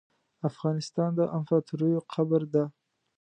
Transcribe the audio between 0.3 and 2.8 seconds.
افغانستان د امپراتوریو قبر ده.